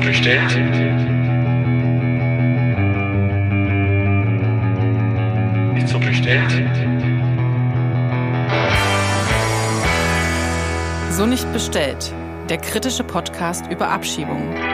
[0.00, 0.50] so bestellt?
[5.76, 6.52] Ist so bestellt?
[11.10, 12.12] So nicht bestellt.
[12.48, 14.69] Der kritische Podcast über Abschiebungen.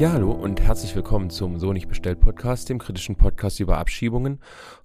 [0.00, 4.40] Ja, hallo und herzlich willkommen zum So nicht bestellt Podcast, dem kritischen Podcast über Abschiebungen.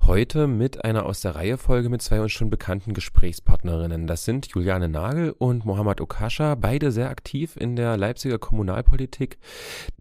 [0.06, 4.08] Heute mit einer aus der Reihe Folge mit zwei uns schon bekannten Gesprächspartnerinnen.
[4.08, 9.38] Das sind Juliane Nagel und Mohammad Okascha, beide sehr aktiv in der Leipziger Kommunalpolitik.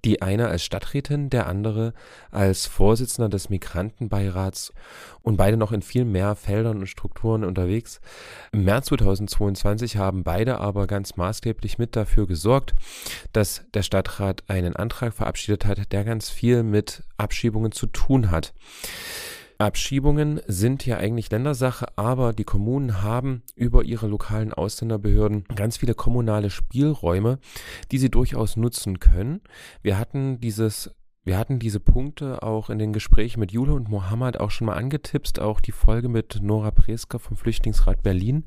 [0.04, 1.94] Die eine als Stadträtin, der andere
[2.32, 4.72] als Vorsitzender des Migrantenbeirats
[5.22, 8.00] und beide noch in viel mehr Feldern und Strukturen unterwegs.
[8.50, 12.74] Im März 2022 haben beide aber ganz maßgeblich mit dafür gesorgt,
[13.32, 18.30] dass der Stadtrat einen Antrag Antrag verabschiedet hat, der ganz viel mit Abschiebungen zu tun
[18.30, 18.54] hat.
[19.58, 25.94] Abschiebungen sind ja eigentlich Ländersache, aber die Kommunen haben über ihre lokalen Ausländerbehörden ganz viele
[25.94, 27.38] kommunale Spielräume,
[27.92, 29.42] die sie durchaus nutzen können.
[29.82, 30.90] Wir hatten dieses
[31.24, 34.74] wir hatten diese Punkte auch in den Gesprächen mit Jule und Mohammed auch schon mal
[34.74, 35.40] angetippt.
[35.40, 38.44] Auch die Folge mit Nora Preska vom Flüchtlingsrat Berlin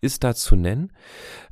[0.00, 0.92] ist da zu nennen.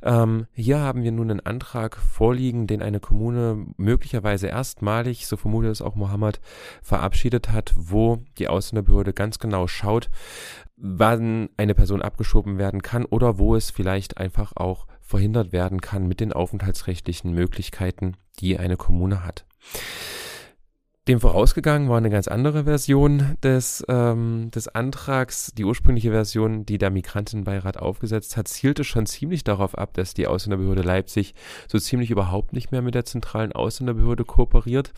[0.03, 5.71] Ähm, hier haben wir nun einen Antrag vorliegen, den eine Kommune möglicherweise erstmalig, so vermutet
[5.71, 6.41] es auch Mohammed,
[6.81, 10.09] verabschiedet hat, wo die Ausländerbehörde ganz genau schaut,
[10.75, 16.07] wann eine Person abgeschoben werden kann oder wo es vielleicht einfach auch verhindert werden kann
[16.07, 19.45] mit den aufenthaltsrechtlichen Möglichkeiten, die eine Kommune hat.
[21.07, 25.53] Dem vorausgegangen war eine ganz andere Version des, ähm, des Antrags.
[25.57, 30.27] Die ursprüngliche Version, die der Migrantenbeirat aufgesetzt hat, zielte schon ziemlich darauf ab, dass die
[30.27, 31.33] Ausländerbehörde Leipzig
[31.69, 34.91] so ziemlich überhaupt nicht mehr mit der zentralen Ausländerbehörde kooperiert.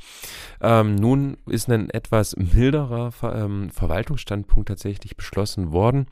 [0.62, 6.08] Ähm, nun ist ein etwas milderer Ver ähm, Verwaltungsstandpunkt tatsächlich beschlossen worden.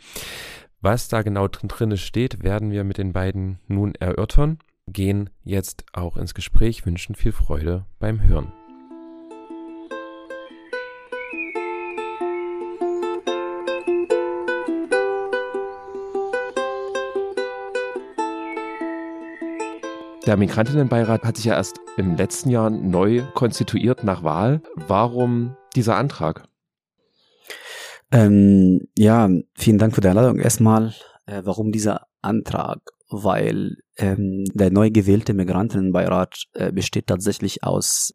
[0.79, 4.59] Was da genau drin, drin steht, werden wir mit den beiden nun erörtern.
[4.85, 8.53] Gehen jetzt auch ins Gespräch, wünschen viel Freude beim Hören.
[20.27, 24.61] Der Migrantinnenbeirat hat sich ja erst im letzten Jahr neu konstituiert nach Wahl.
[24.75, 26.49] Warum dieser Antrag?
[28.11, 30.39] Ähm, ja, vielen Dank für die Einladung.
[30.39, 30.93] Erstmal,
[31.27, 32.79] äh, warum dieser Antrag?
[33.09, 38.11] Weil ähm, der neu gewählte Migrantinnenbeirat äh, besteht tatsächlich aus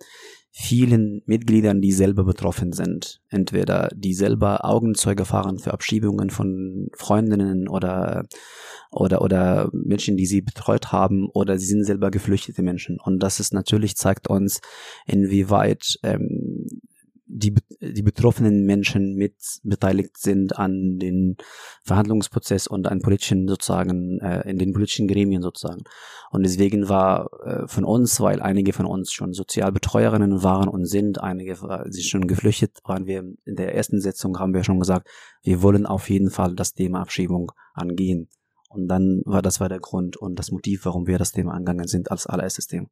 [0.54, 3.22] vielen Mitgliedern, die selber betroffen sind.
[3.30, 8.26] Entweder die selber Augenzeuge fahren für Abschiebungen von Freundinnen oder,
[8.90, 12.98] oder, oder Menschen, die sie betreut haben, oder sie sind selber geflüchtete Menschen.
[13.02, 14.60] Und das ist natürlich zeigt uns,
[15.06, 16.66] inwieweit ähm,
[17.34, 21.36] die, die betroffenen Menschen mit beteiligt sind an den
[21.82, 25.82] Verhandlungsprozess und an politischen sozusagen, äh, in den politischen Gremien sozusagen.
[26.30, 31.20] Und deswegen war äh, von uns, weil einige von uns schon Sozialbetreuerinnen waren und sind,
[31.20, 35.08] einige sind schon geflüchtet, waren wir in der ersten Sitzung haben wir schon gesagt,
[35.42, 38.28] wir wollen auf jeden Fall das Thema Abschiebung angehen.
[38.68, 41.88] Und dann war das war der Grund und das Motiv, warum wir das Thema angegangen
[41.88, 42.88] sind als allererstes Thema.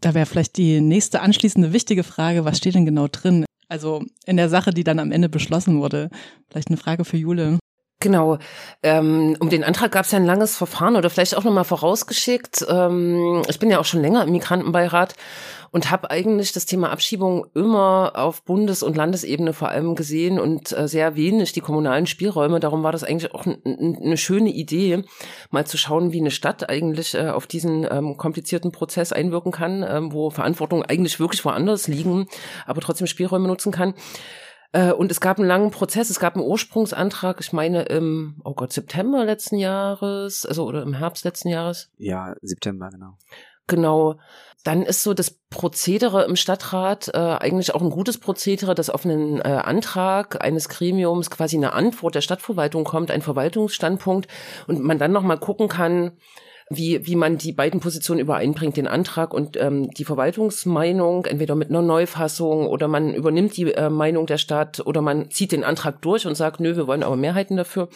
[0.00, 4.36] Da wäre vielleicht die nächste anschließende wichtige Frage, was steht denn genau drin also in
[4.36, 6.10] der Sache, die dann am Ende beschlossen wurde.
[6.48, 7.58] Vielleicht eine Frage für Jule.
[7.98, 8.38] Genau.
[8.82, 12.66] Ähm, um den Antrag gab es ja ein langes Verfahren oder vielleicht auch nochmal vorausgeschickt.
[12.68, 15.14] Ähm, ich bin ja auch schon länger im Migrantenbeirat
[15.70, 20.76] und habe eigentlich das Thema Abschiebung immer auf Bundes- und Landesebene vor allem gesehen und
[20.76, 22.60] äh, sehr wenig die kommunalen Spielräume.
[22.60, 25.04] Darum war das eigentlich auch eine schöne Idee,
[25.50, 29.84] mal zu schauen, wie eine Stadt eigentlich äh, auf diesen ähm, komplizierten Prozess einwirken kann,
[29.88, 32.26] ähm, wo Verantwortung eigentlich wirklich woanders liegen,
[32.66, 33.94] aber trotzdem Spielräume nutzen kann.
[34.76, 38.52] Äh, und es gab einen langen Prozess, es gab einen Ursprungsantrag, ich meine im, oh
[38.52, 41.90] Gott, September letzten Jahres, also oder im Herbst letzten Jahres.
[41.96, 43.16] Ja, September, genau.
[43.68, 44.18] Genau.
[44.64, 49.06] Dann ist so das Prozedere im Stadtrat äh, eigentlich auch ein gutes Prozedere, dass auf
[49.06, 54.28] einen äh, Antrag eines Gremiums quasi eine Antwort der Stadtverwaltung kommt, ein Verwaltungsstandpunkt
[54.66, 56.18] und man dann noch mal gucken kann,
[56.68, 61.70] wie, wie man die beiden Positionen übereinbringt, den Antrag und ähm, die Verwaltungsmeinung, entweder mit
[61.70, 66.02] einer Neufassung oder man übernimmt die äh, Meinung der Stadt oder man zieht den Antrag
[66.02, 67.88] durch und sagt, nö, wir wollen aber Mehrheiten dafür.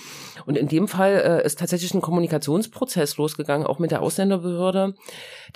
[0.46, 4.94] Und in dem Fall äh, ist tatsächlich ein Kommunikationsprozess losgegangen, auch mit der Ausländerbehörde,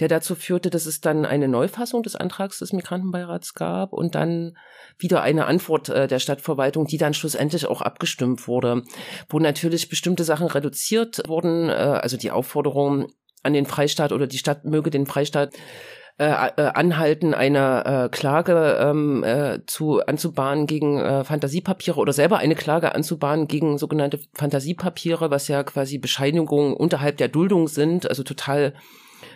[0.00, 4.56] der dazu führte, dass es dann eine Neufassung des Antrags des Migrantenbeirats gab und dann
[4.98, 8.82] wieder eine Antwort äh, der Stadtverwaltung, die dann schlussendlich auch abgestimmt wurde,
[9.28, 13.03] wo natürlich bestimmte Sachen reduziert wurden, äh, also die Aufforderung
[13.44, 15.54] an den Freistaat oder die Stadt möge den Freistaat
[16.16, 22.38] äh, äh, anhalten, eine äh, Klage ähm, äh, zu anzubahnen gegen äh, Fantasiepapiere oder selber
[22.38, 28.22] eine Klage anzubahnen gegen sogenannte Fantasiepapiere, was ja quasi Bescheinigungen unterhalb der Duldung sind, also
[28.22, 28.74] total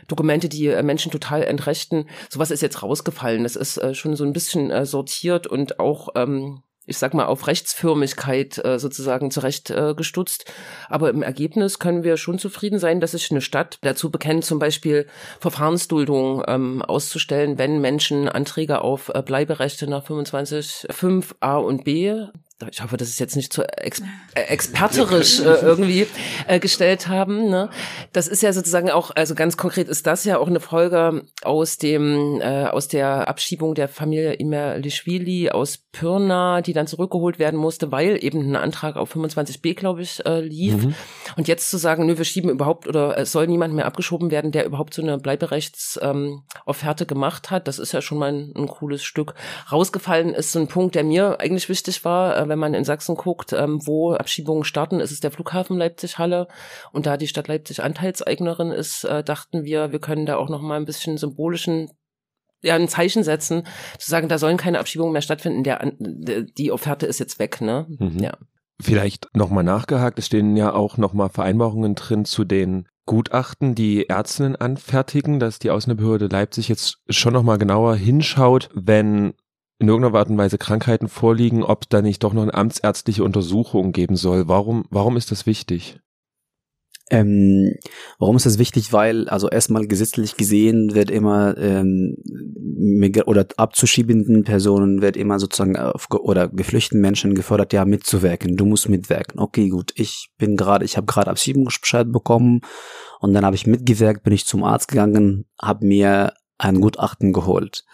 [0.06, 2.08] Dokumente, die äh, Menschen total entrechten.
[2.30, 3.42] Sowas ist jetzt rausgefallen.
[3.42, 7.26] Das ist äh, schon so ein bisschen äh, sortiert und auch ähm, ich sag mal,
[7.26, 10.48] auf Rechtsförmigkeit äh, sozusagen zurechtgestutzt.
[10.48, 10.52] Äh,
[10.88, 14.58] Aber im Ergebnis können wir schon zufrieden sein, dass sich eine Stadt dazu bekennt, zum
[14.58, 15.06] Beispiel
[15.40, 22.26] Verfahrensduldung ähm, auszustellen, wenn Menschen Anträge auf äh, Bleiberechte nach 25.5a und b
[22.70, 24.00] ich hoffe, das ist jetzt nicht zu ex
[24.34, 26.06] äh, experterisch äh, irgendwie
[26.48, 27.48] äh, gestellt haben.
[27.48, 27.70] Ne?
[28.12, 31.78] Das ist ja sozusagen auch, also ganz konkret ist das ja auch eine Folge aus
[31.78, 37.92] dem äh, aus der Abschiebung der Familie Imerlischwili aus Pirna, die dann zurückgeholt werden musste,
[37.92, 40.84] weil eben ein Antrag auf 25b, glaube ich, äh, lief.
[40.84, 40.94] Mhm.
[41.36, 44.52] Und jetzt zu sagen, nö, wir schieben überhaupt oder es soll niemand mehr abgeschoben werden,
[44.52, 48.66] der überhaupt so eine Bleiberechtsofferte ähm, gemacht hat, das ist ja schon mal ein, ein
[48.66, 49.34] cooles Stück.
[49.70, 53.16] Rausgefallen ist so ein Punkt, der mir eigentlich wichtig war, äh, wenn man in Sachsen
[53.16, 56.48] guckt, ähm, wo Abschiebungen starten, ist es der Flughafen Leipzig-Halle.
[56.92, 60.62] Und da die Stadt Leipzig Anteilseignerin ist, äh, dachten wir, wir können da auch noch
[60.62, 61.90] mal ein bisschen symbolischen
[62.60, 63.64] ja, ein Zeichen setzen,
[63.98, 65.92] zu sagen, da sollen keine Abschiebungen mehr stattfinden, der,
[66.58, 67.86] die Offerte ist jetzt weg, ne?
[67.88, 68.18] Mhm.
[68.18, 68.36] Ja.
[68.80, 74.54] Vielleicht nochmal nachgehakt, es stehen ja auch nochmal Vereinbarungen drin zu den Gutachten, die Ärztinnen
[74.54, 79.34] anfertigen, dass die Ausländerbehörde Leipzig jetzt schon nochmal genauer hinschaut, wenn
[79.80, 83.92] in irgendeiner Art und Weise Krankheiten vorliegen, ob da nicht doch noch eine amtsärztliche Untersuchung
[83.92, 84.48] geben soll.
[84.48, 86.00] Warum, warum ist das wichtig?
[87.10, 87.74] Ähm,
[88.18, 88.92] warum ist das wichtig?
[88.92, 92.16] Weil, also erstmal gesetzlich gesehen wird immer ähm,
[93.26, 98.56] oder abzuschiebenden Personen wird immer sozusagen auf, oder geflüchteten Menschen gefordert, ja mitzuwirken.
[98.56, 99.40] Du musst mitwirken.
[99.40, 99.92] Okay, gut.
[99.94, 102.60] Ich bin gerade, ich habe gerade Abschiebungsbescheid bekommen
[103.20, 107.84] und dann habe ich mitgewirkt, bin ich zum Arzt gegangen, habe mir ein Gutachten geholt.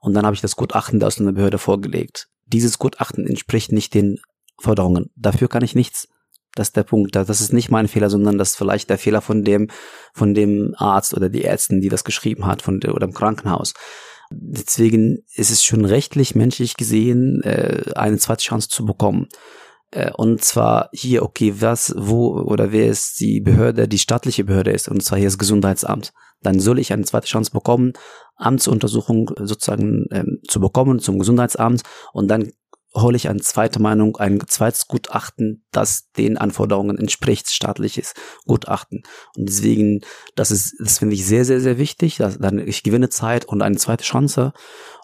[0.00, 2.28] Und dann habe ich das Gutachten der Ausländerbehörde vorgelegt.
[2.46, 4.18] Dieses Gutachten entspricht nicht den
[4.58, 5.10] Forderungen.
[5.16, 6.08] Dafür kann ich nichts.
[6.56, 7.14] Das ist der Punkt.
[7.14, 9.68] Das ist nicht mein Fehler, sondern das ist vielleicht der Fehler von dem,
[10.12, 13.74] von dem Arzt oder die Ärztin, die das geschrieben hat, von der, oder im Krankenhaus.
[14.30, 19.28] Deswegen ist es schon rechtlich, menschlich gesehen, äh, eine zweite Chance zu bekommen.
[19.92, 24.72] Äh, und zwar hier, okay, was, wo oder wer ist die Behörde, die staatliche Behörde
[24.72, 26.12] ist, und zwar hier das Gesundheitsamt.
[26.42, 27.92] Dann soll ich eine zweite Chance bekommen,
[28.36, 31.82] Amtsuntersuchung sozusagen ähm, zu bekommen zum Gesundheitsamt
[32.12, 32.52] und dann
[32.96, 38.14] hole ich eine zweite Meinung, ein zweites Gutachten, das den Anforderungen entspricht, staatliches
[38.46, 39.02] Gutachten.
[39.36, 40.00] Und deswegen,
[40.34, 42.16] das ist, das finde ich sehr, sehr, sehr wichtig.
[42.16, 44.52] Dass, dann, ich gewinne Zeit und eine zweite Chance.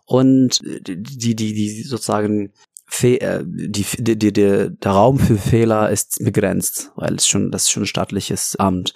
[0.06, 2.53] Und die, die, die sozusagen
[2.87, 7.62] Fe äh, die, die, die, der Raum für Fehler ist begrenzt, weil es schon, das
[7.62, 8.94] ist schon ein staatliches Amt.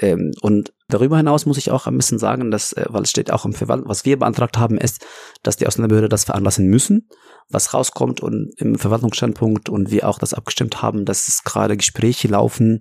[0.00, 3.32] Ähm, und darüber hinaus muss ich auch ein bisschen sagen, dass, äh, weil es steht
[3.32, 5.04] auch im Verwaltung, was wir beantragt haben, ist,
[5.42, 7.08] dass die Ausländerbehörde das veranlassen müssen,
[7.48, 12.28] was rauskommt und im Verwaltungsstandpunkt und wir auch das abgestimmt haben, dass es gerade Gespräche
[12.28, 12.80] laufen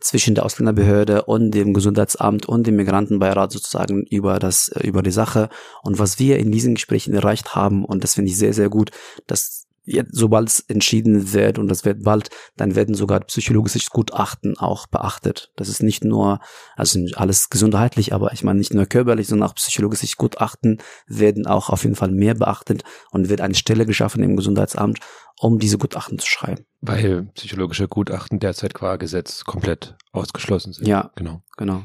[0.00, 5.10] zwischen der Ausländerbehörde und dem Gesundheitsamt und dem Migrantenbeirat sozusagen über das, äh, über die
[5.10, 5.48] Sache.
[5.82, 8.90] Und was wir in diesen Gesprächen erreicht haben, und das finde ich sehr, sehr gut,
[9.26, 9.63] dass
[10.10, 15.52] sobald es entschieden wird und das wird bald, dann werden sogar psychologische Gutachten auch beachtet.
[15.56, 16.40] Das ist nicht nur,
[16.76, 21.70] also alles gesundheitlich, aber ich meine nicht nur körperlich, sondern auch psychologische Gutachten werden auch
[21.70, 25.00] auf jeden Fall mehr beachtet und wird eine Stelle geschaffen im Gesundheitsamt,
[25.38, 26.64] um diese Gutachten zu schreiben.
[26.80, 30.86] Weil psychologische Gutachten derzeit qua Gesetz komplett ausgeschlossen sind.
[30.86, 31.84] Ja, genau, genau.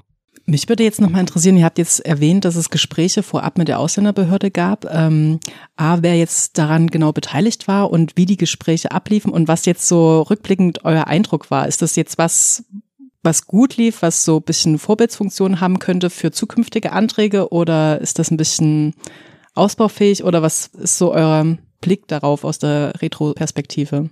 [0.49, 3.77] Mich würde jetzt nochmal interessieren, ihr habt jetzt erwähnt, dass es Gespräche vorab mit der
[3.77, 4.83] Ausländerbehörde gab.
[4.91, 5.39] Ähm,
[5.75, 9.87] A, wer jetzt daran genau beteiligt war und wie die Gespräche abliefen und was jetzt
[9.87, 11.67] so rückblickend euer Eindruck war.
[11.67, 12.63] Ist das jetzt was,
[13.21, 18.17] was gut lief, was so ein bisschen Vorbildsfunktion haben könnte für zukünftige Anträge oder ist
[18.17, 18.95] das ein bisschen
[19.53, 24.09] ausbaufähig oder was ist so euer Blick darauf aus der Retro-Perspektive?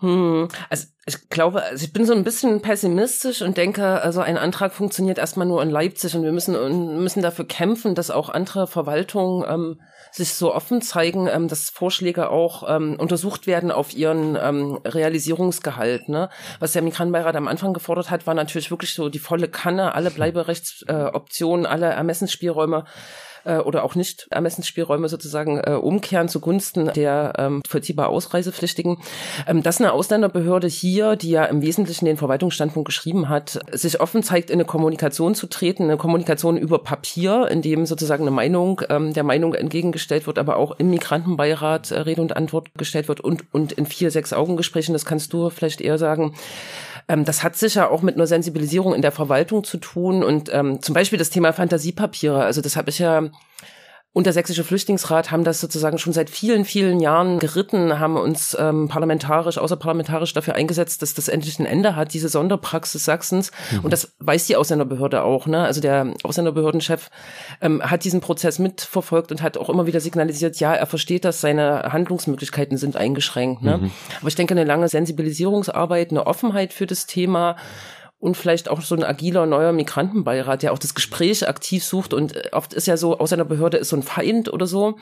[0.00, 4.38] Hm, also ich glaube, also ich bin so ein bisschen pessimistisch und denke, also ein
[4.38, 8.68] Antrag funktioniert erstmal nur in Leipzig und wir müssen müssen dafür kämpfen, dass auch andere
[8.68, 9.80] Verwaltungen ähm,
[10.12, 16.08] sich so offen zeigen, ähm, dass Vorschläge auch ähm, untersucht werden auf ihren ähm, Realisierungsgehalt.
[16.08, 16.28] Ne?
[16.60, 20.10] Was der Migrantenbeirat am Anfang gefordert hat, war natürlich wirklich so die volle Kanne, alle
[20.10, 22.84] Bleiberechtsoptionen, äh, alle Ermessensspielräume
[23.48, 28.98] äh, oder auch nicht Ermessensspielräume sozusagen äh, umkehren zugunsten der ähm, vollziehbar Ausreisepflichtigen.
[29.46, 34.22] Ähm, dass eine Ausländerbehörde hier, die ja im Wesentlichen den Verwaltungsstandpunkt geschrieben hat, sich offen
[34.22, 38.82] zeigt, in eine Kommunikation zu treten, eine Kommunikation über Papier, in dem sozusagen eine Meinung
[38.90, 43.20] ähm, der Meinung entgegengestellt wird, aber auch im Migrantenbeirat äh, Rede und Antwort gestellt wird
[43.20, 46.34] und, und in vier, sechs Augengesprächen, das kannst du vielleicht eher sagen,
[47.08, 50.82] ähm, das hat sicher auch mit einer Sensibilisierung in der Verwaltung zu tun und ähm,
[50.82, 52.44] zum Beispiel das Thema Fantasiepapiere.
[52.44, 53.30] Also das habe ich ja
[54.18, 58.56] und der Sächsische Flüchtlingsrat haben das sozusagen schon seit vielen, vielen Jahren geritten, haben uns
[58.58, 63.52] ähm, parlamentarisch, außerparlamentarisch dafür eingesetzt, dass das endlich ein Ende hat, diese Sonderpraxis Sachsens.
[63.70, 63.84] Mhm.
[63.84, 65.46] Und das weiß die Ausländerbehörde auch.
[65.46, 65.62] Ne?
[65.62, 67.10] Also der Ausländerbehördenchef
[67.60, 71.40] ähm, hat diesen Prozess mitverfolgt und hat auch immer wieder signalisiert, ja, er versteht, dass
[71.40, 73.62] seine Handlungsmöglichkeiten sind eingeschränkt.
[73.62, 73.78] Ne?
[73.78, 73.90] Mhm.
[74.18, 77.54] Aber ich denke, eine lange Sensibilisierungsarbeit, eine Offenheit für das Thema,
[78.20, 82.34] und vielleicht auch so ein agiler neuer Migrantenbeirat, der auch das Gespräch aktiv sucht und
[82.34, 84.96] äh, oft ist ja so, aus einer Behörde ist so ein Feind oder so,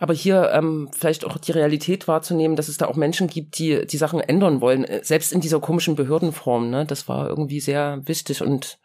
[0.00, 3.86] aber hier ähm, vielleicht auch die Realität wahrzunehmen, dass es da auch Menschen gibt, die
[3.86, 8.00] die Sachen ändern wollen, äh, selbst in dieser komischen Behördenform, ne, das war irgendwie sehr
[8.06, 8.78] wichtig und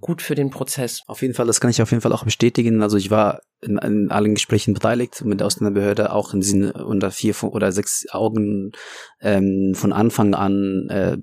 [0.00, 1.02] gut für den Prozess.
[1.06, 2.82] Auf jeden Fall, das kann ich auf jeden Fall auch bestätigen.
[2.82, 7.10] Also ich war in, in allen Gesprächen beteiligt mit der Ausländerbehörde, auch in diesen unter
[7.10, 8.72] vier oder sechs Augen
[9.20, 11.18] ähm, von Anfang an äh,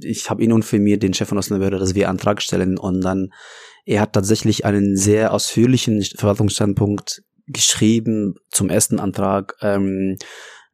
[0.00, 2.78] ich habe ihn informiert, den Chef von Ausländerbehörde, dass wir Antrag stellen.
[2.78, 3.32] Und dann,
[3.84, 10.16] er hat tatsächlich einen sehr ausführlichen Verwaltungsstandpunkt geschrieben zum ersten Antrag, ähm,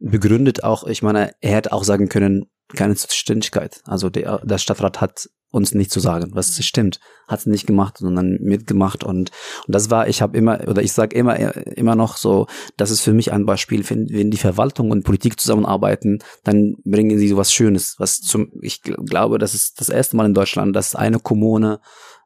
[0.00, 3.80] begründet auch, ich meine, er hätte auch sagen können, keine Zuständigkeit.
[3.84, 7.00] Also der, der Stadtrat hat uns nicht zu sagen, was stimmt.
[7.26, 9.30] Hat es nicht gemacht, sondern mitgemacht und,
[9.66, 11.36] und das war, ich habe immer, oder ich sage immer,
[11.76, 12.46] immer noch so,
[12.76, 17.18] das ist für mich ein Beispiel, wenn, wenn die Verwaltung und Politik zusammenarbeiten, dann bringen
[17.18, 20.94] sie sowas Schönes, was zum, ich glaube, das ist das erste Mal in Deutschland, dass
[20.94, 21.80] eine Kommune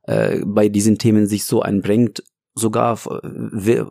[0.05, 2.23] äh, bei diesen Themen sich so einbringt
[2.55, 3.85] sogar äh,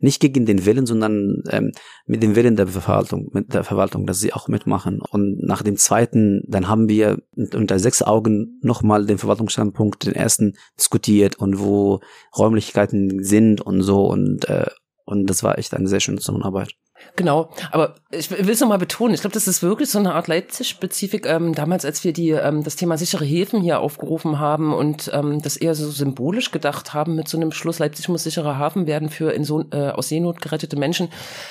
[0.00, 1.72] nicht gegen den Willen, sondern ähm,
[2.06, 5.00] mit dem Willen der Verwaltung, mit der Verwaltung, dass sie auch mitmachen.
[5.00, 7.18] Und nach dem zweiten, dann haben wir
[7.54, 12.00] unter sechs Augen nochmal den Verwaltungsstandpunkt, den ersten diskutiert und wo
[12.36, 14.66] Räumlichkeiten sind und so und äh,
[15.10, 16.76] und das war echt eine sehr schöne Zusammenarbeit.
[17.16, 20.28] Genau, aber ich will es nochmal betonen, ich glaube, das ist wirklich so eine Art
[20.28, 21.26] Leipzig-Spezifik.
[21.26, 25.42] Ähm, damals, als wir die, ähm, das Thema sichere Häfen hier aufgerufen haben und ähm,
[25.42, 29.10] das eher so symbolisch gedacht haben mit so einem Schluss, Leipzig muss sicherer Hafen werden
[29.10, 31.08] für in so, äh, aus Seenot gerettete Menschen,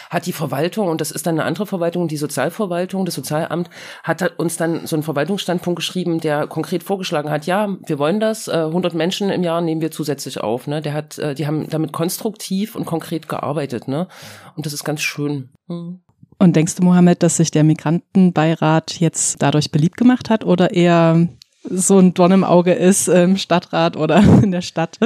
[0.09, 3.69] hat die Verwaltung, und das ist dann eine andere Verwaltung, die Sozialverwaltung, das Sozialamt,
[4.03, 8.47] hat uns dann so einen Verwaltungsstandpunkt geschrieben, der konkret vorgeschlagen hat, ja, wir wollen das,
[8.47, 10.67] äh, 100 Menschen im Jahr nehmen wir zusätzlich auf.
[10.67, 10.81] Ne?
[10.81, 13.87] Der hat, äh, die haben damit konstruktiv und konkret gearbeitet.
[13.87, 14.07] Ne?
[14.55, 15.38] Und das ist ganz schön.
[15.67, 16.01] Mhm.
[16.41, 21.27] Und denkst du, Mohammed, dass sich der Migrantenbeirat jetzt dadurch beliebt gemacht hat oder eher
[21.63, 24.97] so ein Dorn im Auge ist im Stadtrat oder in der Stadt?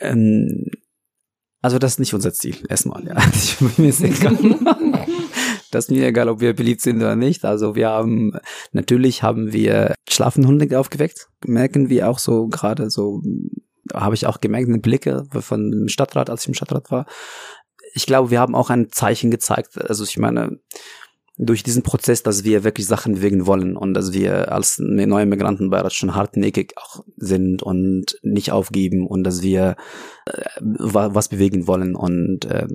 [0.00, 0.66] Ähm,
[1.62, 3.04] also das ist nicht unser Ziel, erstmal.
[3.06, 3.14] Ja.
[3.76, 4.36] mir ist egal.
[5.70, 7.44] das ist mir egal, ob wir beliebt sind oder nicht.
[7.44, 8.32] Also wir haben,
[8.72, 13.22] natürlich haben wir Schlafenhunde aufgeweckt, merken wir auch so gerade so,
[13.94, 17.06] habe ich auch gemerkt, eine Blicke von dem Stadtrat, als ich im Stadtrat war,
[17.94, 19.80] ich glaube, wir haben auch ein Zeichen gezeigt.
[19.80, 20.58] Also ich meine,
[21.36, 25.92] durch diesen Prozess, dass wir wirklich Sachen bewegen wollen und dass wir als neue Migrantenbeirat
[25.92, 29.76] schon hartnäckig auch sind und nicht aufgeben und dass wir
[30.26, 32.68] äh, was bewegen wollen und äh,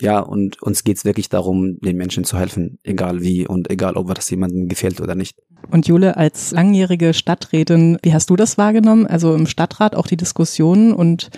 [0.00, 4.14] ja und uns geht's wirklich darum, den Menschen zu helfen, egal wie und egal, ob
[4.14, 5.36] das jemandem gefällt oder nicht.
[5.70, 9.06] Und Jule, als langjährige Stadträtin, wie hast du das wahrgenommen?
[9.06, 11.28] Also im Stadtrat auch die Diskussionen und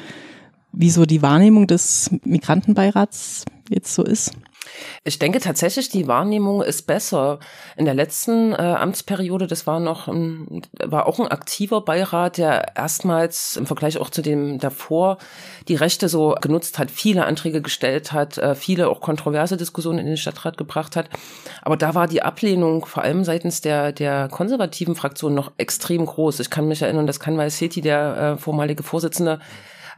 [0.79, 4.33] wie so die Wahrnehmung des Migrantenbeirats jetzt so ist?
[5.03, 7.41] Ich denke tatsächlich, die Wahrnehmung ist besser.
[7.77, 12.77] In der letzten äh, Amtsperiode, das war noch ein, war auch ein aktiver Beirat, der
[12.77, 15.19] erstmals im Vergleich auch zu dem davor
[15.67, 20.07] die Rechte so genutzt hat, viele Anträge gestellt hat, äh, viele auch kontroverse Diskussionen in
[20.07, 21.09] den Stadtrat gebracht hat.
[21.63, 26.39] Aber da war die Ablehnung vor allem seitens der der konservativen Fraktion noch extrem groß.
[26.39, 29.41] Ich kann mich erinnern, dass Kanwal Seti, der äh, vormalige Vorsitzende,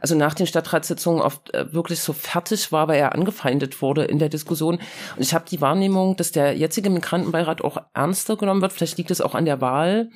[0.01, 4.19] also nach den Stadtratssitzungen oft äh, wirklich so fertig war, weil er angefeindet wurde in
[4.19, 4.75] der Diskussion.
[5.15, 8.73] Und ich habe die Wahrnehmung, dass der jetzige Migrantenbeirat auch ernster genommen wird.
[8.73, 10.09] Vielleicht liegt es auch an der Wahl.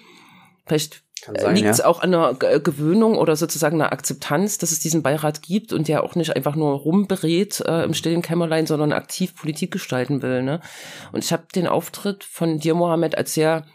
[0.66, 1.04] Vielleicht
[1.52, 1.86] liegt es ja.
[1.86, 6.04] auch an einer Gewöhnung oder sozusagen einer Akzeptanz, dass es diesen Beirat gibt und der
[6.04, 10.44] auch nicht einfach nur rumberät äh, im stillen Kämmerlein, sondern aktiv Politik gestalten will.
[10.44, 10.62] Ne?
[11.12, 13.66] Und ich habe den Auftritt von dir, Mohammed, als sehr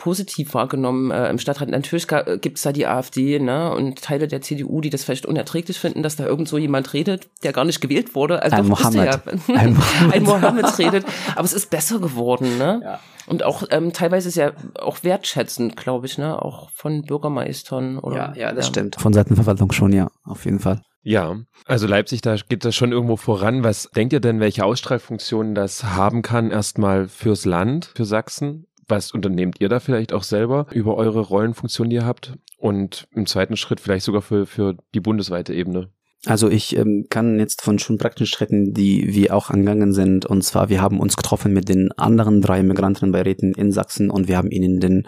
[0.00, 1.68] positiv wahrgenommen äh, im Stadtrat.
[1.68, 5.26] Natürlich äh, gibt es da die AfD ne, und Teile der CDU, die das vielleicht
[5.26, 8.42] unerträglich finden, dass da irgend so jemand redet, der gar nicht gewählt wurde.
[8.42, 9.04] Also ein Mohammed.
[9.04, 9.20] Ja,
[9.54, 10.14] ein Mohammed.
[10.14, 11.04] ein Mohammed redet.
[11.36, 12.56] Aber es ist besser geworden.
[12.56, 12.80] Ne?
[12.82, 13.00] Ja.
[13.26, 18.16] Und auch ähm, teilweise ist ja auch wertschätzend, glaube ich, ne, auch von Bürgermeistern oder.
[18.16, 18.70] Ja, ja, das ja.
[18.70, 18.96] stimmt.
[18.98, 20.80] Von Seitenverwaltung schon, ja, auf jeden Fall.
[21.02, 23.64] Ja, also Leipzig, da geht das schon irgendwo voran.
[23.64, 28.66] Was denkt ihr denn, welche Ausstrahlfunktionen das haben kann, erstmal fürs Land, für Sachsen?
[28.90, 32.34] Was unternehmt ihr da vielleicht auch selber über eure Rollenfunktion, die ihr habt?
[32.58, 35.90] Und im zweiten Schritt vielleicht sogar für, für die bundesweite Ebene?
[36.26, 40.42] Also ich ähm, kann jetzt von schon praktischen Schritten, die wir auch angegangen sind, und
[40.42, 44.50] zwar wir haben uns getroffen mit den anderen drei Migrantenbeiräten in Sachsen und wir haben
[44.50, 45.06] ihnen den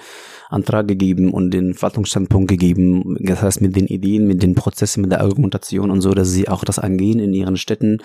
[0.48, 5.12] Antrag gegeben und den Verwaltungsstandpunkt gegeben, das heißt mit den Ideen, mit den Prozessen, mit
[5.12, 7.98] der Argumentation und so, dass sie auch das angehen in ihren Städten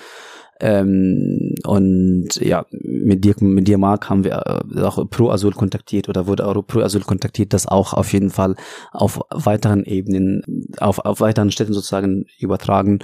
[0.60, 6.10] ähm, und ja, mit dir, mit dir, Marc, haben wir äh, auch Pro Asyl kontaktiert
[6.10, 8.56] oder wurde auch Pro Asyl kontaktiert, das auch auf jeden Fall
[8.92, 13.00] auf weiteren Ebenen, auf, auf weiteren Städten sozusagen übertragen.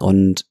[0.00, 0.46] Und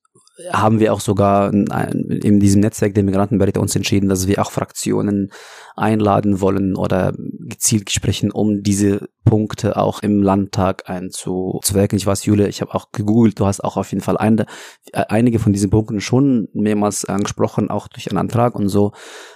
[0.52, 5.32] haben wir auch sogar in, diesem Netzwerk der Migrantenberichte uns entschieden, dass wir auch Fraktionen
[5.76, 11.98] einladen wollen oder gezielt sprechen, um diese Punkte auch im Landtag einzuwirken.
[11.98, 14.46] Ich weiß, Jule, ich habe auch gegoogelt, du hast auch auf jeden Fall eine,
[14.94, 18.94] äh, einige von diesen Punkten schon mehrmals angesprochen, auch durch einen Antrag und so.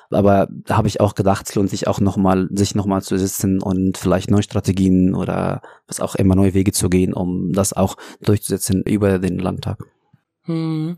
[0.09, 3.61] Aber da habe ich auch gedacht, es lohnt sich auch nochmal, sich nochmal zu sitzen
[3.61, 7.97] und vielleicht neue Strategien oder was auch immer, neue Wege zu gehen, um das auch
[8.21, 9.79] durchzusetzen über den Landtag.
[10.45, 10.97] Hm.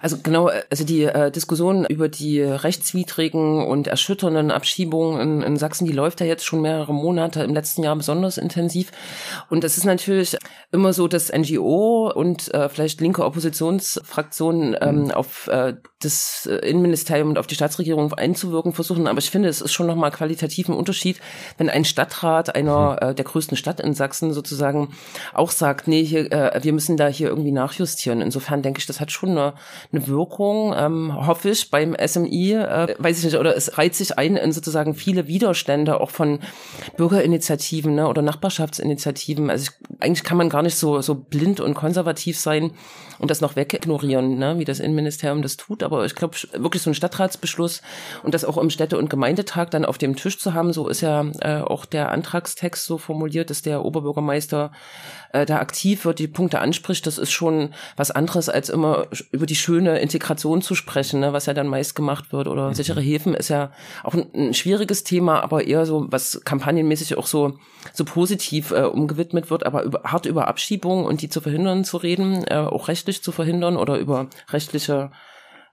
[0.00, 5.86] Also genau, also die äh, Diskussion über die rechtswidrigen und erschütternden Abschiebungen in, in, Sachsen,
[5.86, 8.92] die läuft ja jetzt schon mehrere Monate, im letzten Jahr besonders intensiv.
[9.50, 10.36] Und das ist natürlich
[10.70, 15.10] immer so, dass NGO und äh, vielleicht linke Oppositionsfraktionen ähm, mhm.
[15.10, 19.08] auf äh, das Innenministerium und auf die Staatsregierung einzuwirken versuchen.
[19.08, 21.20] Aber ich finde, es ist schon nochmal qualitativ ein Unterschied,
[21.56, 23.08] wenn ein Stadtrat einer mhm.
[23.08, 24.94] äh, der größten Stadt in Sachsen sozusagen
[25.34, 28.20] auch sagt, nee, hier, äh, wir müssen da hier irgendwie nachjustieren.
[28.20, 29.54] Insofern denke ich, das hat schon eine
[29.92, 34.18] eine Wirkung, ähm, hoffe ich, beim SMI, äh, weiß ich nicht, oder es reiht sich
[34.18, 36.40] ein in sozusagen viele Widerstände auch von
[36.96, 39.50] Bürgerinitiativen ne, oder Nachbarschaftsinitiativen.
[39.50, 42.72] Also ich, eigentlich kann man gar nicht so, so blind und konservativ sein
[43.18, 45.82] und das noch wegignorieren, ne, wie das Innenministerium das tut.
[45.82, 47.82] Aber ich glaube, wirklich so ein Stadtratsbeschluss
[48.22, 51.00] und das auch im Städte- und Gemeindetag dann auf dem Tisch zu haben, so ist
[51.00, 54.72] ja äh, auch der Antragstext so formuliert, dass der Oberbürgermeister
[55.32, 59.46] äh, da aktiv wird, die Punkte anspricht, das ist schon was anderes, als immer über
[59.46, 62.48] die schöne Integration zu sprechen, ne, was ja dann meist gemacht wird.
[62.48, 62.74] Oder mhm.
[62.74, 63.72] sichere Häfen ist ja
[64.04, 67.58] auch ein, ein, schwieriges Thema, aber eher so, was kampagnenmäßig auch so,
[67.92, 71.98] so positiv äh, umgewidmet wird, aber über, hart über Abschiebung und die zu verhindern zu
[71.98, 75.10] reden, äh, auch rechtlich zu verhindern oder über rechtliche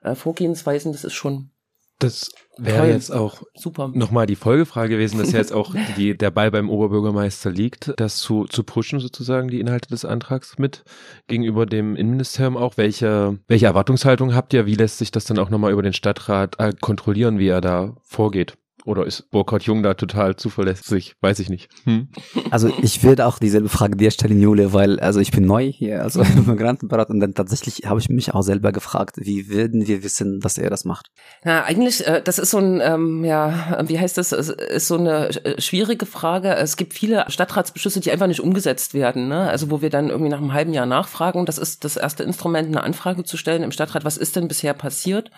[0.02, 1.52] äh, Vorgehensweisen, das ist schon
[2.00, 6.52] das wäre jetzt auch super nochmal die Folgefrage gewesen, dass jetzt auch die, der Ball
[6.52, 10.84] beim Oberbürgermeister liegt, das zu, zu pushen sozusagen, die Inhalte des Antrags mit
[11.28, 12.78] gegenüber dem Innenministerium auch.
[12.78, 14.66] Welche, welche Erwartungshaltung habt ihr?
[14.66, 17.96] Wie lässt sich das dann auch nochmal über den Stadtrat äh, kontrollieren, wie er da
[18.04, 18.58] vorgeht?
[18.86, 21.16] Oder ist Burkhard Jung da total zuverlässig?
[21.20, 21.70] Weiß ich nicht.
[21.86, 22.10] Hm?
[22.52, 26.04] Also ich würde auch dieselbe Frage dir stellen, Jule, weil also ich bin neu hier,
[26.04, 30.04] also im Migrantenberat und dann tatsächlich habe ich mich auch selber gefragt, wie würden wir
[30.04, 31.08] wissen, dass er das macht?
[31.44, 35.30] Ja, eigentlich, äh, das ist so ein, ähm, ja, wie heißt das, ist so eine
[35.30, 36.56] äh, schwierige Frage.
[36.56, 39.50] Es gibt viele Stadtratsbeschlüsse, die einfach nicht umgesetzt werden, ne?
[39.50, 41.48] also wo wir dann irgendwie nach einem halben Jahr nachfragen.
[41.48, 44.76] Das ist das erste Instrument, eine Anfrage zu stellen im Stadtrat, was ist denn bisher
[44.76, 45.32] passiert?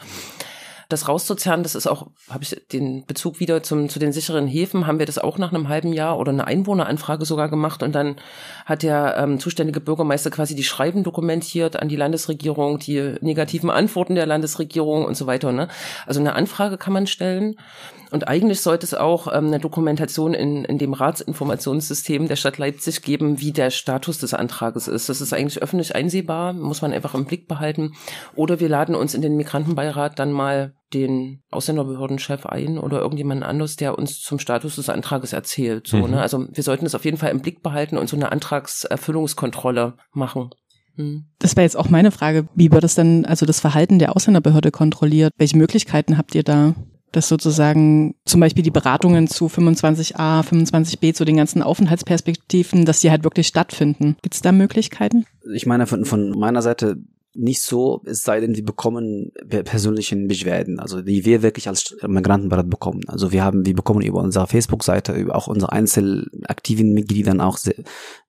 [0.89, 4.87] Das rauszuzerren, das ist auch, habe ich den Bezug wieder zum, zu den sicheren Häfen,
[4.87, 8.15] haben wir das auch nach einem halben Jahr oder eine Einwohneranfrage sogar gemacht und dann
[8.65, 14.15] hat der ähm, zuständige Bürgermeister quasi die Schreiben dokumentiert an die Landesregierung, die negativen Antworten
[14.15, 15.51] der Landesregierung und so weiter.
[15.51, 15.67] Ne?
[16.05, 17.57] Also eine Anfrage kann man stellen.
[18.11, 23.01] Und eigentlich sollte es auch ähm, eine Dokumentation in, in dem Ratsinformationssystem der Stadt Leipzig
[23.01, 25.09] geben, wie der Status des Antrages ist.
[25.09, 27.93] Das ist eigentlich öffentlich einsehbar, muss man einfach im Blick behalten.
[28.35, 33.75] Oder wir laden uns in den Migrantenbeirat dann mal den Ausländerbehördenchef ein oder irgendjemand anderes,
[33.75, 35.87] der uns zum Status des Antrages erzählt.
[35.87, 36.11] So, mhm.
[36.11, 36.21] ne?
[36.21, 40.51] Also wir sollten es auf jeden Fall im Blick behalten und so eine Antragserfüllungskontrolle machen.
[40.95, 41.25] Hm.
[41.39, 42.47] Das wäre jetzt auch meine Frage.
[42.55, 45.31] Wie wird das denn, also das Verhalten der Ausländerbehörde kontrolliert?
[45.37, 46.73] Welche Möglichkeiten habt ihr da?
[47.11, 53.11] Dass sozusagen zum Beispiel die Beratungen zu 25a, 25b, zu den ganzen Aufenthaltsperspektiven, dass die
[53.11, 54.17] halt wirklich stattfinden.
[54.21, 55.25] Gibt es da Möglichkeiten?
[55.53, 56.97] Ich meine, von, von meiner Seite
[57.37, 62.69] nicht so, es sei denn, wir bekommen persönlichen Beschwerden, also die wir wirklich als Migrantenberat
[62.69, 63.01] bekommen.
[63.07, 67.75] Also wir haben, wir bekommen über unsere Facebook-Seite, über auch unsere einzelaktiven Mitgliedern auch sehr,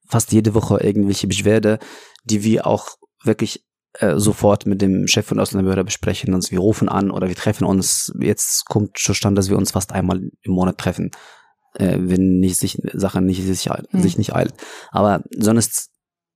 [0.07, 1.79] fast jede Woche irgendwelche Beschwerde,
[2.25, 3.65] die wir auch wirklich
[3.99, 6.51] äh, sofort mit dem Chef von Ausländerbehörde besprechen uns.
[6.51, 8.13] Wir rufen an oder wir treffen uns.
[8.21, 11.11] Jetzt kommt zustande, dass wir uns fast einmal im Monat treffen,
[11.75, 14.01] äh, wenn nicht sich Sachen nicht sich, mhm.
[14.01, 14.55] sich nicht eilt.
[14.91, 15.91] Aber sonst,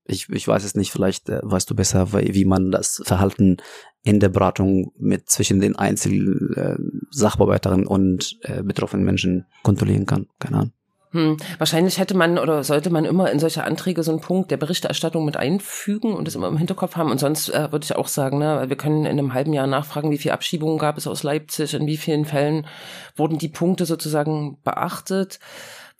[0.05, 3.59] ich, ich weiß es nicht, vielleicht äh, weißt du besser, wie man das Verhalten
[4.03, 6.77] in der Beratung mit zwischen den einzelnen äh,
[7.11, 10.27] Sachbearbeiterinnen und äh, betroffenen Menschen kontrollieren kann.
[10.41, 10.73] Keine Ahnung.
[11.13, 14.57] Hm, wahrscheinlich hätte man oder sollte man immer in solche Anträge so einen Punkt der
[14.57, 17.11] Berichterstattung mit einfügen und das immer im Hinterkopf haben.
[17.11, 20.11] Und sonst äh, würde ich auch sagen, ne, wir können in einem halben Jahr nachfragen,
[20.11, 22.67] wie viele Abschiebungen gab es aus Leipzig, in wie vielen Fällen
[23.15, 25.39] wurden die Punkte sozusagen beachtet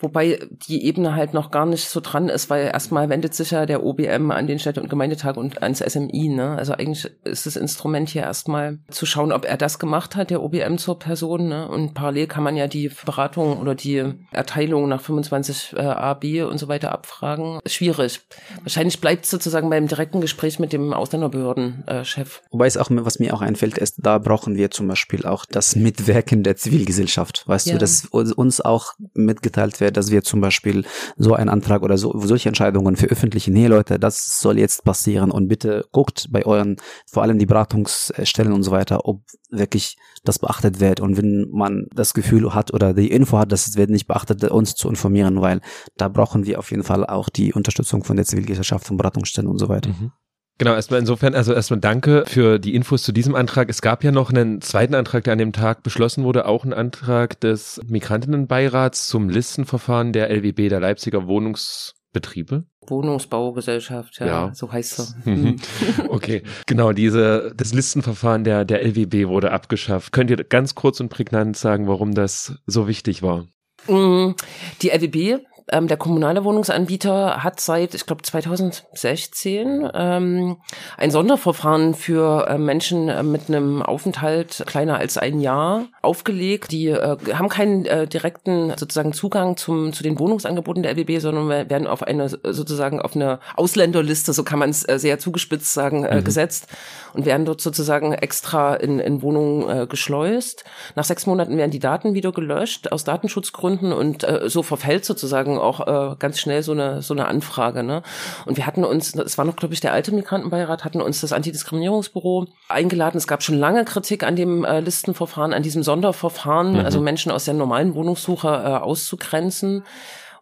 [0.03, 0.39] Wobei
[0.69, 3.85] die Ebene halt noch gar nicht so dran ist, weil erstmal wendet sich ja der
[3.85, 6.29] OBM an den Städte- und Gemeindetag und ans SMI.
[6.29, 6.57] Ne?
[6.59, 10.43] Also eigentlich ist das Instrument hier erstmal zu schauen, ob er das gemacht hat, der
[10.43, 11.49] OBM zur Person.
[11.49, 11.69] Ne?
[11.69, 16.43] Und parallel kann man ja die Beratung oder die Erteilung nach 25 äh, A, B
[16.43, 17.61] und so weiter abfragen.
[17.67, 18.21] Schwierig.
[18.63, 22.43] Wahrscheinlich bleibt es sozusagen beim direkten Gespräch mit dem Ausländerbehördenchef.
[22.45, 25.45] Äh, Wobei es auch, was mir auch einfällt, ist, da brauchen wir zum Beispiel auch
[25.47, 27.45] das Mitwirken der Zivilgesellschaft.
[27.47, 27.75] Weißt Ja.
[27.75, 30.85] du, dass uns auch mitgeteilt wird, dass wir zum Beispiel
[31.17, 33.53] so einen Antrag oder so, solche Entscheidungen veröffentlichen.
[33.53, 36.77] Nee, Leute, das soll jetzt passieren und bitte guckt bei euren,
[37.07, 41.01] vor allem die Beratungsstellen und so weiter, ob wirklich das beachtet wird.
[41.01, 44.45] Und wenn man das Gefühl hat oder die Info hat, dass es wird nicht beachtet,
[44.45, 45.61] uns zu informieren, weil
[45.97, 49.59] da brauchen wir auf jeden Fall auch die Unterstützung von der Zivilgesellschaft, von Beratungsstellen und
[49.59, 49.91] so weiter.
[49.91, 50.13] Mhm.
[50.59, 53.69] Genau, erstmal insofern, also erstmal danke für die Infos zu diesem Antrag.
[53.69, 56.73] Es gab ja noch einen zweiten Antrag, der an dem Tag beschlossen wurde, auch ein
[56.73, 62.65] Antrag des Migrantinnenbeirats zum Listenverfahren der LWB, der Leipziger Wohnungsbetriebe.
[62.87, 64.55] Wohnungsbaugesellschaft, ja, Ja.
[64.55, 65.31] so heißt sie.
[65.31, 65.57] Mhm.
[66.09, 70.13] Okay, genau, diese, das Listenverfahren der, der LWB wurde abgeschafft.
[70.13, 73.47] Könnt ihr ganz kurz und prägnant sagen, warum das so wichtig war?
[73.89, 74.35] Mm,
[74.83, 80.57] Die LWB, ähm, der kommunale Wohnungsanbieter, hat seit, ich glaube, 2016 ähm,
[80.97, 86.71] ein Sonderverfahren für äh, Menschen äh, mit einem Aufenthalt kleiner als ein Jahr aufgelegt.
[86.73, 91.49] Die äh, haben keinen äh, direkten sozusagen Zugang zum, zu den Wohnungsangeboten der LWB, sondern
[91.49, 95.73] we- werden auf eine sozusagen auf eine Ausländerliste, so kann man es äh, sehr zugespitzt
[95.73, 96.67] sagen, äh, gesetzt
[97.15, 100.65] und werden dort sozusagen extra in, in Wohnungen geschleust.
[100.97, 106.13] Nach sechs Monaten werden die Daten wieder gelöscht aus Datenschutzgründen und so verfällt sozusagen auch
[106.13, 107.83] äh, ganz schnell so eine so eine Anfrage.
[107.83, 108.03] Ne?
[108.47, 111.33] Und wir hatten uns, das war noch glaube ich der alte Migrantenbeirat, hatten uns das
[111.33, 113.19] Antidiskriminierungsbüro eingeladen.
[113.19, 117.45] Es gab schon lange Kritik an dem äh, Listenverfahren, an diesem Sonderverfahren, also Menschen aus
[117.45, 119.85] der normalen Wohnungssuche äh, auszugrenzen.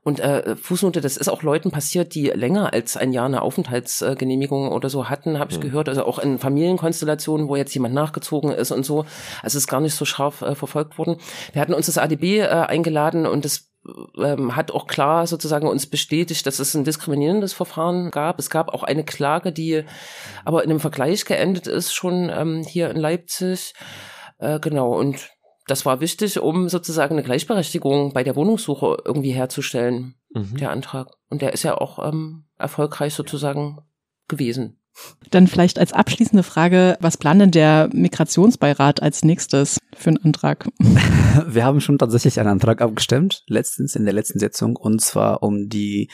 [0.03, 4.73] Und äh, Fußnote, das ist auch Leuten passiert, die länger als ein Jahr eine Aufenthaltsgenehmigung
[4.73, 5.91] oder so hatten, habe ich gehört.
[5.91, 9.01] Also auch in Familienkonstellationen, wo jetzt jemand nachgezogen ist und so.
[9.01, 9.09] Also
[9.43, 11.17] es ist gar nicht so scharf äh, verfolgt worden.
[11.53, 13.70] Wir hatten uns das ADB äh, eingeladen und das
[14.19, 18.39] ähm, hat auch klar sozusagen uns bestätigt, dass es ein diskriminierendes Verfahren gab.
[18.39, 19.85] Es gab auch eine Klage, die
[20.45, 23.75] aber in einem Vergleich geendet ist, schon ähm, hier in Leipzig.
[24.39, 25.31] Äh, genau, und
[25.67, 30.57] das war wichtig, um sozusagen eine Gleichberechtigung bei der Wohnungssuche irgendwie herzustellen, Mhm.
[30.57, 31.09] der Antrag.
[31.29, 33.79] Und der ist ja auch ähm, erfolgreich sozusagen
[34.29, 34.80] gewesen.
[35.31, 40.69] Dann vielleicht als abschließende Frage, was plant denn der Migrationsbeirat als nächstes für einen Antrag?
[41.47, 45.69] Wir haben schon tatsächlich einen Antrag abgestimmt, letztens in der letzten Sitzung, und zwar um
[45.69, 46.11] die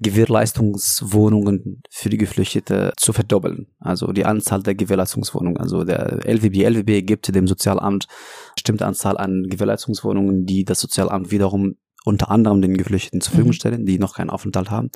[0.00, 3.68] Gewährleistungswohnungen für die Geflüchtete zu verdoppeln.
[3.78, 5.58] Also die Anzahl der Gewährleistungswohnungen.
[5.58, 8.06] Also der LWB, LWB gibt dem Sozialamt
[8.54, 13.54] bestimmte Anzahl an Gewährleistungswohnungen, die das Sozialamt wiederum unter anderem den Geflüchteten zur Verfügung Mhm.
[13.54, 14.90] stellen, die noch keinen Aufenthalt haben.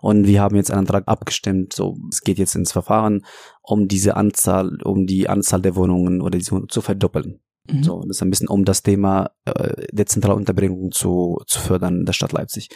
[0.00, 1.72] Und wir haben jetzt einen Antrag abgestimmt.
[1.72, 3.24] So, es geht jetzt ins Verfahren,
[3.62, 7.40] um diese Anzahl, um die Anzahl der Wohnungen oder diese zu verdoppeln.
[7.68, 7.82] Mhm.
[7.82, 12.06] So, das ist ein bisschen um das Thema äh, dezentrale Unterbringung zu, zu fördern in
[12.06, 12.70] der Stadt Leipzig.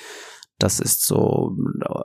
[0.59, 1.57] Das ist so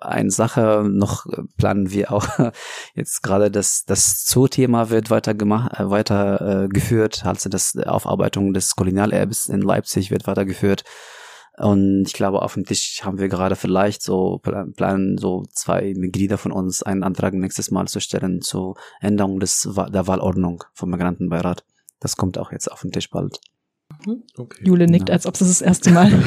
[0.01, 0.83] eine Sache.
[0.89, 1.25] Noch
[1.57, 2.27] planen wir auch
[2.95, 7.25] jetzt gerade das das Zoo-Thema wird weiter gemacht, äh, weiter äh, geführt.
[7.25, 10.83] Also das Aufarbeitung des Kolonialerbes in Leipzig wird weitergeführt.
[11.59, 15.93] Und ich glaube, auf dem Tisch haben wir gerade vielleicht so pla- planen so zwei
[15.95, 20.89] Mitglieder von uns einen Antrag nächstes Mal zu stellen zur Änderung des der Wahlordnung vom
[20.89, 21.65] Migrantenbeirat.
[21.99, 23.41] Das kommt auch jetzt auf den Tisch bald.
[24.37, 24.63] Okay.
[24.63, 25.13] Jule nickt, Ja.
[25.15, 26.11] als ob sie das erste Mal.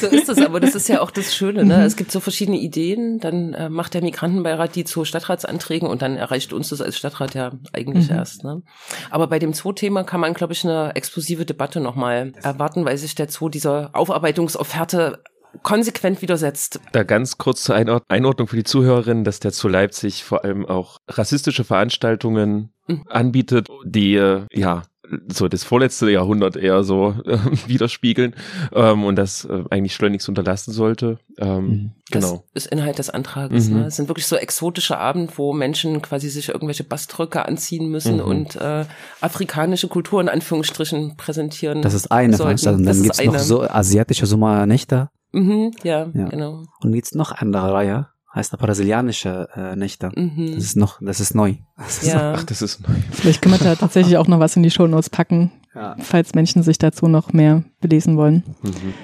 [0.00, 1.64] So ist es, aber das ist ja auch das Schöne.
[1.64, 1.84] Ne?
[1.84, 6.16] Es gibt so verschiedene Ideen, dann äh, macht der Migrantenbeirat die zu Stadtratsanträgen und dann
[6.16, 8.16] erreicht uns das als Stadtrat ja eigentlich Mhm.
[8.16, 8.42] erst.
[8.44, 8.62] Ne?
[9.10, 13.14] Aber bei dem Zoo-Thema kann man, glaube ich, eine explosive Debatte nochmal erwarten, weil sich
[13.14, 15.22] der Zoo dieser Aufarbeitungsofferte
[15.62, 16.80] konsequent widersetzt.
[16.92, 20.66] Da ganz kurz zur Einord Einordnung für die Zuhörerinnen, dass der zu Leipzig vor allem
[20.66, 23.04] auch rassistische Veranstaltungen Mhm.
[23.08, 24.82] anbietet, die äh, ja
[25.28, 28.34] so das vorletzte Jahrhundert eher so äh, widerspiegeln
[28.72, 31.18] ähm, und das äh, eigentlich schleunigst unterlassen sollte.
[31.38, 31.90] Ähm, Mhm.
[32.10, 32.44] Genau.
[32.54, 33.68] Das ist Inhalt des Antrages.
[33.68, 33.80] Mhm.
[33.80, 33.86] Ne?
[33.86, 38.22] Es sind wirklich so exotische Abend, wo Menschen quasi sich irgendwelche Baströcke anziehen müssen Mhm.
[38.22, 38.86] und äh,
[39.20, 41.82] afrikanische Kultur in Anführungsstrichen präsentieren.
[41.82, 42.42] Das ist eine sollten.
[42.58, 42.84] Veranstaltung.
[42.84, 46.28] Dann ist gibt's noch so asiatische Sommernächte Mhm, ja, Ja.
[46.28, 46.64] genau.
[46.80, 48.06] und jetzt noch andere Reihe,
[48.38, 50.10] heißt der brasilianische äh, Nächte.
[50.14, 50.52] Mhm.
[50.54, 51.54] Das ist noch, das ist neu.
[51.76, 52.34] Das ist Ja.
[52.36, 52.94] Ach, das ist neu.
[53.10, 55.96] Vielleicht können wir da tatsächlich auch noch was in die Shownotes packen, Ja.
[56.00, 58.42] falls Menschen sich dazu noch mehr belesen wollen.
[58.62, 58.94] Mhm.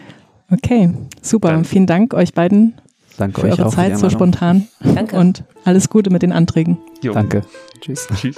[0.51, 1.49] Okay, super.
[1.51, 2.75] Dann- Vielen Dank euch beiden
[3.17, 3.71] Danke für euch eure auch.
[3.71, 5.17] für Zeit die so spontan Danke.
[5.17, 6.79] und alles Gute mit den Anträgen.
[7.03, 7.13] Jo.
[7.13, 7.43] Danke.
[7.81, 8.07] Tschüss.
[8.17, 8.37] Tschüss.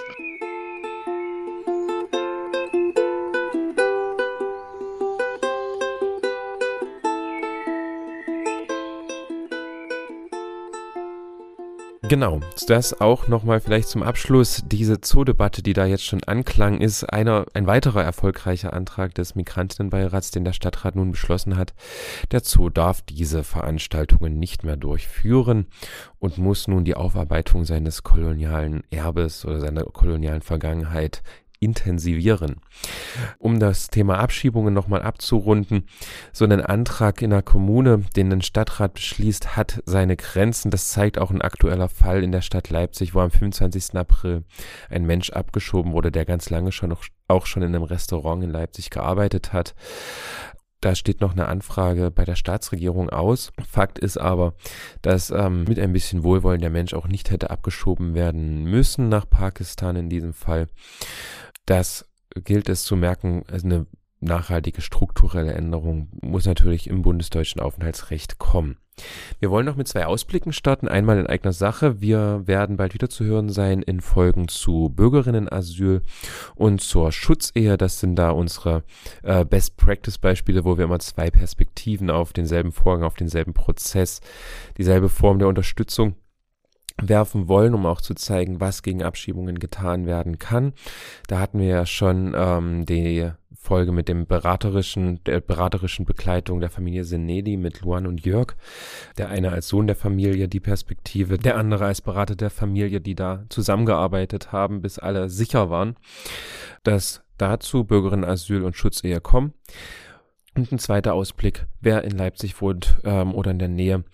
[12.09, 12.39] Genau,
[12.69, 14.63] das auch nochmal vielleicht zum Abschluss.
[14.65, 20.31] Diese Zoodebatte, die da jetzt schon anklang, ist einer, ein weiterer erfolgreicher Antrag des Migrantinnenbeirats,
[20.31, 21.75] den der Stadtrat nun beschlossen hat.
[22.31, 25.67] Der Zoo darf diese Veranstaltungen nicht mehr durchführen
[26.21, 31.25] und muss nun die Aufarbeitung seines kolonialen Erbes oder seiner kolonialen Vergangenheit
[31.61, 32.57] intensivieren.
[33.39, 35.85] Um das Thema Abschiebungen nochmal abzurunden,
[36.33, 40.71] so ein Antrag in der Kommune, den ein Stadtrat beschließt, hat seine Grenzen.
[40.71, 43.95] Das zeigt auch ein aktueller Fall in der Stadt Leipzig, wo am 25.
[43.95, 44.45] April
[44.91, 48.51] ein Mensch abgeschoben wurde, der ganz lange schon noch, auch schon in einem Restaurant in
[48.51, 49.75] Leipzig gearbeitet hat.
[50.81, 53.51] Da steht noch eine Anfrage bei der Staatsregierung aus.
[53.67, 54.55] Fakt ist aber,
[55.01, 59.29] dass ähm, mit ein bisschen Wohlwollen der Mensch auch nicht hätte abgeschoben werden müssen nach
[59.29, 60.67] Pakistan in diesem Fall.
[61.67, 63.87] Das gilt es zu merken, also eine
[64.21, 68.79] nachhaltige strukturelle Änderung muss natürlich im bundesdeutschen Aufenthaltsrecht kommen.
[69.41, 70.89] Wir wollen noch mit zwei Ausblicken starten.
[70.89, 72.01] Einmal in eigener Sache.
[72.01, 76.01] Wir werden bald wieder zu hören sein in Folgen zu Bürgerinnenasyl
[76.55, 77.77] und zur Schutzehe.
[77.77, 78.85] Das sind da unsere
[79.23, 84.23] äh, Best Practice Beispiele, wo wir immer zwei Perspektiven auf denselben Vorgang, auf denselben Prozess,
[84.79, 86.17] dieselbe Form der Unterstützung
[87.01, 90.73] werfen wollen, um auch zu zeigen, was gegen Abschiebungen getan werden kann.
[91.29, 93.31] Da hatten wir ja schon ähm, die
[93.67, 98.55] Folge mit dem beraterischen, der beraterischen Begleitung der Familie Senedi mit Luan und Jörg.
[99.19, 103.17] Der eine als Sohn der Familie die Perspektive, der andere als Berater der Familie, die
[103.17, 105.97] da zusammengearbeitet haben, bis alle sicher waren,
[106.85, 109.53] dass dazu Bürgerinnenasyl und Schutzehe kommen.
[110.57, 114.05] Und ein zweiter Ausblick, wer in Leipzig wohnt ähm, oder in der Nähe,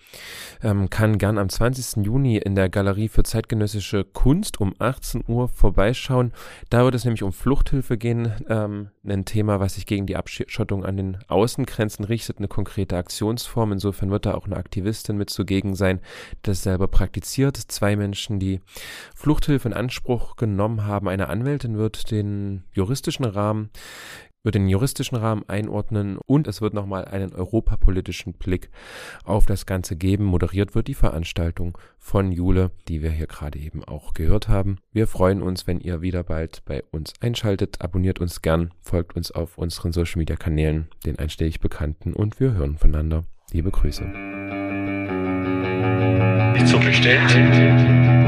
[0.61, 2.05] ähm, kann gern am 20.
[2.05, 6.33] Juni in der Galerie für zeitgenössische Kunst um 18 Uhr vorbeischauen.
[6.69, 10.83] Da wird es nämlich um Fluchthilfe gehen, ähm, ein Thema, was sich gegen die Abschottung
[10.83, 13.71] an den Außengrenzen richtet, eine konkrete Aktionsform.
[13.71, 16.01] Insofern wird da auch eine Aktivistin mit zugegen sein,
[16.41, 17.55] das selber praktiziert.
[17.55, 18.59] Zwei Menschen, die
[19.15, 21.07] Fluchthilfe in Anspruch genommen haben.
[21.07, 23.69] Eine Anwältin wird den juristischen Rahmen
[24.43, 28.69] wird den juristischen Rahmen einordnen und es wird nochmal einen europapolitischen Blick
[29.23, 30.25] auf das Ganze geben.
[30.25, 34.77] Moderiert wird die Veranstaltung von Jule, die wir hier gerade eben auch gehört haben.
[34.91, 37.81] Wir freuen uns, wenn ihr wieder bald bei uns einschaltet.
[37.81, 42.53] Abonniert uns gern, folgt uns auf unseren Social Media Kanälen, den einstellig Bekannten und wir
[42.53, 43.23] hören voneinander.
[43.51, 44.03] Liebe Grüße.
[46.55, 48.22] Ist so bestellt.